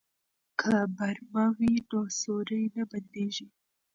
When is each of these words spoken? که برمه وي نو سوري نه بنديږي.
که 0.59 0.75
برمه 0.95 1.45
وي 1.57 1.73
نو 1.89 1.99
سوري 2.19 2.63
نه 2.75 2.83
بنديږي. 2.89 3.47